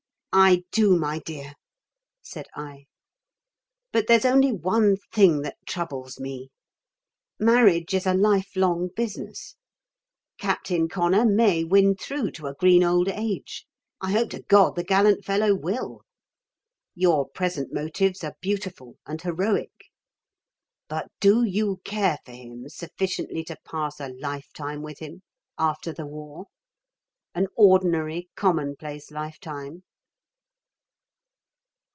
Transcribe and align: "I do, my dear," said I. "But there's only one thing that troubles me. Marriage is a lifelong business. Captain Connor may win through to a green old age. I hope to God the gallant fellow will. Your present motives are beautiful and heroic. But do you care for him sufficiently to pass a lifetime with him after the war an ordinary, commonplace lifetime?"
"I 0.33 0.63
do, 0.71 0.97
my 0.97 1.19
dear," 1.19 1.55
said 2.21 2.45
I. 2.55 2.85
"But 3.91 4.07
there's 4.07 4.23
only 4.23 4.53
one 4.53 4.95
thing 5.11 5.41
that 5.41 5.57
troubles 5.67 6.21
me. 6.21 6.51
Marriage 7.37 7.93
is 7.93 8.05
a 8.07 8.13
lifelong 8.13 8.91
business. 8.95 9.57
Captain 10.37 10.87
Connor 10.87 11.25
may 11.25 11.65
win 11.65 11.97
through 11.97 12.31
to 12.31 12.47
a 12.47 12.53
green 12.53 12.81
old 12.81 13.09
age. 13.09 13.67
I 13.99 14.13
hope 14.13 14.29
to 14.29 14.41
God 14.43 14.75
the 14.77 14.85
gallant 14.85 15.25
fellow 15.25 15.53
will. 15.53 16.03
Your 16.95 17.27
present 17.27 17.73
motives 17.73 18.23
are 18.23 18.37
beautiful 18.39 18.95
and 19.05 19.21
heroic. 19.21 19.87
But 20.87 21.07
do 21.19 21.43
you 21.43 21.81
care 21.83 22.19
for 22.25 22.31
him 22.31 22.69
sufficiently 22.69 23.43
to 23.43 23.57
pass 23.65 23.99
a 23.99 24.07
lifetime 24.07 24.81
with 24.81 24.99
him 24.99 25.23
after 25.59 25.91
the 25.91 26.05
war 26.07 26.45
an 27.35 27.47
ordinary, 27.57 28.29
commonplace 28.37 29.11
lifetime?" 29.11 29.83